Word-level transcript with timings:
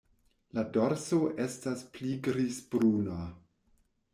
La 0.57 0.61
dorso 0.77 1.19
estas 1.45 1.83
pli 1.99 2.15
grizbruna. 2.29 3.19